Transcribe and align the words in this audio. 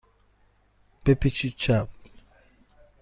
بپیچید 1.05 1.55
چپ. 1.55 1.87